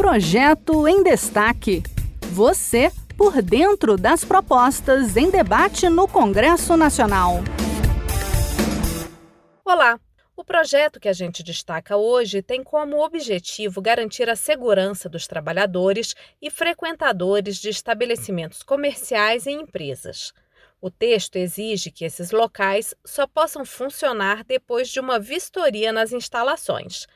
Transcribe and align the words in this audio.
Projeto 0.00 0.88
em 0.88 1.02
Destaque. 1.02 1.82
Você 2.32 2.90
por 3.18 3.42
dentro 3.42 3.98
das 3.98 4.24
propostas 4.24 5.14
em 5.14 5.30
debate 5.30 5.90
no 5.90 6.08
Congresso 6.08 6.74
Nacional. 6.74 7.40
Olá! 9.62 10.00
O 10.34 10.42
projeto 10.42 10.98
que 10.98 11.06
a 11.06 11.12
gente 11.12 11.42
destaca 11.42 11.98
hoje 11.98 12.40
tem 12.40 12.64
como 12.64 13.04
objetivo 13.04 13.82
garantir 13.82 14.30
a 14.30 14.36
segurança 14.36 15.06
dos 15.06 15.26
trabalhadores 15.26 16.14
e 16.40 16.50
frequentadores 16.50 17.58
de 17.58 17.68
estabelecimentos 17.68 18.62
comerciais 18.62 19.44
e 19.44 19.50
empresas. 19.50 20.32
O 20.80 20.90
texto 20.90 21.36
exige 21.36 21.90
que 21.90 22.06
esses 22.06 22.30
locais 22.30 22.94
só 23.04 23.26
possam 23.26 23.66
funcionar 23.66 24.44
depois 24.44 24.88
de 24.88 24.98
uma 24.98 25.20
vistoria 25.20 25.92
nas 25.92 26.10
instalações. 26.10 27.06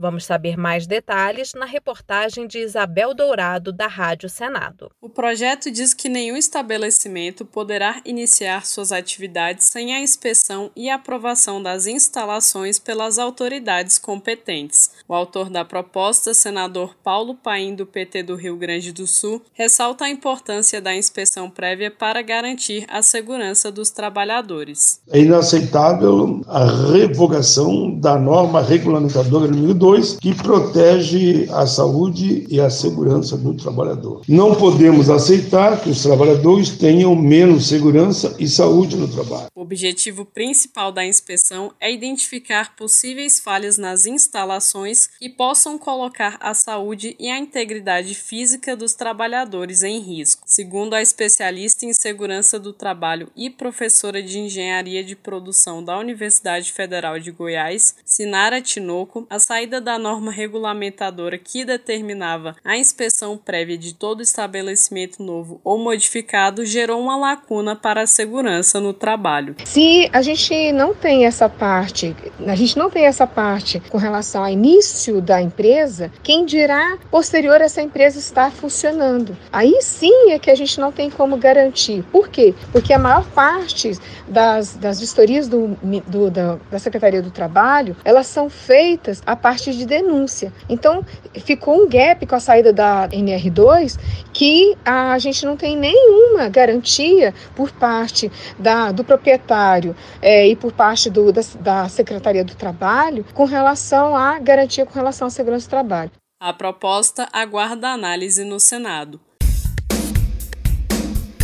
Vamos 0.00 0.26
saber 0.26 0.56
mais 0.56 0.86
detalhes 0.86 1.54
na 1.54 1.66
reportagem 1.66 2.46
de 2.46 2.60
Isabel 2.60 3.12
Dourado, 3.12 3.72
da 3.72 3.88
Rádio 3.88 4.28
Senado. 4.28 4.92
O 5.02 5.08
projeto 5.08 5.72
diz 5.72 5.92
que 5.92 6.08
nenhum 6.08 6.36
estabelecimento 6.36 7.44
poderá 7.44 8.00
iniciar 8.04 8.64
suas 8.64 8.92
atividades 8.92 9.66
sem 9.66 9.92
a 9.92 10.00
inspeção 10.00 10.70
e 10.76 10.88
aprovação 10.88 11.60
das 11.60 11.88
instalações 11.88 12.78
pelas 12.78 13.18
autoridades 13.18 13.98
competentes. 13.98 14.88
O 15.08 15.14
autor 15.14 15.50
da 15.50 15.64
proposta, 15.64 16.32
senador 16.32 16.94
Paulo 17.02 17.34
Paim, 17.34 17.74
do 17.74 17.84
PT 17.84 18.22
do 18.22 18.36
Rio 18.36 18.56
Grande 18.56 18.92
do 18.92 19.04
Sul, 19.04 19.42
ressalta 19.52 20.04
a 20.04 20.10
importância 20.10 20.80
da 20.80 20.94
inspeção 20.94 21.50
prévia 21.50 21.90
para 21.90 22.22
garantir 22.22 22.86
a 22.88 23.02
segurança 23.02 23.72
dos 23.72 23.90
trabalhadores. 23.90 25.00
É 25.10 25.18
inaceitável 25.18 26.40
a 26.46 26.64
revogação 26.92 27.98
da 27.98 28.16
norma 28.16 28.62
regulamentadora 28.62 29.48
número 29.48 29.74
2 29.74 29.87
2, 29.88 30.18
que 30.20 30.34
protege 30.34 31.48
a 31.50 31.66
saúde 31.66 32.46
e 32.50 32.60
a 32.60 32.68
segurança 32.68 33.38
do 33.38 33.54
trabalhador. 33.54 34.20
Não 34.28 34.54
podemos 34.54 35.08
aceitar 35.08 35.80
que 35.80 35.88
os 35.88 36.02
trabalhadores 36.02 36.76
tenham 36.76 37.16
menos 37.16 37.68
segurança 37.68 38.36
e 38.38 38.46
saúde 38.46 38.96
no 38.96 39.08
trabalho. 39.08 39.46
O 39.54 39.62
objetivo 39.62 40.26
principal 40.26 40.92
da 40.92 41.06
inspeção 41.06 41.72
é 41.80 41.90
identificar 41.90 42.76
possíveis 42.76 43.40
falhas 43.40 43.78
nas 43.78 44.04
instalações 44.04 45.08
que 45.18 45.30
possam 45.30 45.78
colocar 45.78 46.36
a 46.38 46.52
saúde 46.52 47.16
e 47.18 47.30
a 47.30 47.38
integridade 47.38 48.14
física 48.14 48.76
dos 48.76 48.92
trabalhadores 48.92 49.82
em 49.82 50.00
risco. 50.00 50.42
Segundo 50.44 50.92
a 50.92 51.00
especialista 51.00 51.86
em 51.86 51.94
segurança 51.94 52.58
do 52.58 52.74
trabalho 52.74 53.30
e 53.34 53.48
professora 53.48 54.22
de 54.22 54.38
engenharia 54.38 55.02
de 55.02 55.16
produção 55.16 55.82
da 55.82 55.98
Universidade 55.98 56.72
Federal 56.72 57.18
de 57.18 57.30
Goiás, 57.30 57.94
Sinara 58.04 58.60
Tinoco, 58.60 59.26
a 59.30 59.38
saída 59.38 59.77
da 59.80 59.98
norma 59.98 60.30
regulamentadora 60.30 61.38
que 61.38 61.64
determinava 61.64 62.56
a 62.64 62.76
inspeção 62.76 63.36
prévia 63.36 63.78
de 63.78 63.94
todo 63.94 64.22
estabelecimento 64.22 65.22
novo 65.22 65.60
ou 65.64 65.78
modificado 65.78 66.64
gerou 66.64 67.00
uma 67.00 67.16
lacuna 67.16 67.74
para 67.74 68.02
a 68.02 68.06
segurança 68.06 68.80
no 68.80 68.92
trabalho. 68.92 69.56
Se 69.64 70.08
a 70.12 70.22
gente 70.22 70.72
não 70.72 70.94
tem 70.94 71.26
essa 71.26 71.48
parte, 71.48 72.14
a 72.46 72.54
gente 72.54 72.76
não 72.76 72.90
tem 72.90 73.04
essa 73.04 73.26
parte 73.26 73.80
com 73.88 73.98
relação 73.98 74.44
ao 74.44 74.50
início 74.50 75.20
da 75.20 75.40
empresa, 75.40 76.10
quem 76.22 76.44
dirá 76.44 76.98
posterior 77.10 77.60
essa 77.60 77.82
empresa 77.82 78.18
estar 78.18 78.50
funcionando? 78.50 79.36
Aí 79.52 79.80
sim 79.80 80.30
é 80.30 80.38
que 80.38 80.50
a 80.50 80.54
gente 80.54 80.78
não 80.80 80.92
tem 80.92 81.10
como 81.10 81.36
garantir. 81.36 82.04
Por 82.12 82.28
quê? 82.28 82.54
Porque 82.72 82.92
a 82.92 82.98
maior 82.98 83.24
parte 83.30 83.92
das, 84.26 84.74
das 84.74 85.00
vistorias 85.00 85.48
do, 85.48 85.76
do 86.06 86.30
da, 86.30 86.58
da 86.70 86.78
Secretaria 86.78 87.22
do 87.22 87.30
Trabalho, 87.30 87.96
elas 88.04 88.26
são 88.26 88.50
feitas 88.50 89.22
a 89.24 89.36
partir 89.36 89.67
de 89.72 89.86
denúncia. 89.86 90.52
Então, 90.68 91.04
ficou 91.34 91.82
um 91.82 91.88
gap 91.88 92.26
com 92.26 92.34
a 92.34 92.40
saída 92.40 92.72
da 92.72 93.08
NR2 93.08 93.98
que 94.32 94.76
a 94.84 95.18
gente 95.18 95.44
não 95.44 95.56
tem 95.56 95.76
nenhuma 95.76 96.48
garantia 96.48 97.34
por 97.54 97.70
parte 97.70 98.30
da, 98.58 98.92
do 98.92 99.04
proprietário 99.04 99.94
é, 100.20 100.46
e 100.46 100.56
por 100.56 100.72
parte 100.72 101.10
do, 101.10 101.32
da, 101.32 101.42
da 101.60 101.88
Secretaria 101.88 102.44
do 102.44 102.54
Trabalho 102.54 103.24
com 103.34 103.44
relação 103.44 104.16
à 104.16 104.38
garantia 104.38 104.86
com 104.86 104.94
relação 104.94 105.28
à 105.28 105.30
segurança 105.30 105.66
do 105.66 105.70
trabalho. 105.70 106.10
A 106.40 106.52
proposta 106.52 107.28
aguarda 107.32 107.88
análise 107.88 108.44
no 108.44 108.60
Senado. 108.60 109.20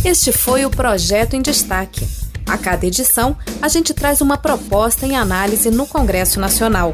Este 0.05 0.31
foi 0.31 0.63
o 0.65 0.69
projeto 0.69 1.35
em 1.35 1.41
destaque. 1.41 2.07
A 2.47 2.57
cada 2.59 2.85
edição, 2.85 3.35
a 3.59 3.67
gente 3.67 3.93
traz 3.93 4.21
uma 4.21 4.37
proposta 4.37 5.05
em 5.05 5.15
análise 5.15 5.71
no 5.71 5.87
Congresso 5.87 6.39
Nacional. 6.39 6.93